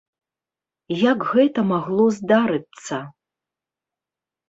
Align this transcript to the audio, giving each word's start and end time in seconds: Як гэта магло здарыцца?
Як 1.11 1.27
гэта 1.35 1.59
магло 1.73 2.09
здарыцца? 2.19 2.95